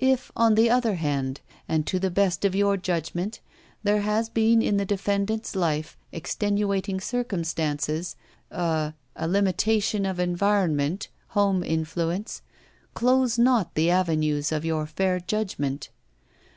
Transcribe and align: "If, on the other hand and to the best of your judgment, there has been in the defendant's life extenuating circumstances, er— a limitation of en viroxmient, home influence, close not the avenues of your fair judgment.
"If, 0.00 0.32
on 0.34 0.56
the 0.56 0.68
other 0.68 0.96
hand 0.96 1.42
and 1.68 1.86
to 1.86 2.00
the 2.00 2.10
best 2.10 2.44
of 2.44 2.56
your 2.56 2.76
judgment, 2.76 3.38
there 3.84 4.00
has 4.00 4.28
been 4.28 4.62
in 4.62 4.78
the 4.78 4.84
defendant's 4.84 5.54
life 5.54 5.96
extenuating 6.10 7.00
circumstances, 7.00 8.16
er— 8.50 8.94
a 9.14 9.28
limitation 9.28 10.04
of 10.06 10.18
en 10.18 10.36
viroxmient, 10.36 11.06
home 11.38 11.62
influence, 11.62 12.42
close 12.94 13.38
not 13.38 13.76
the 13.76 13.90
avenues 13.90 14.50
of 14.50 14.64
your 14.64 14.86
fair 14.86 15.20
judgment. 15.20 15.90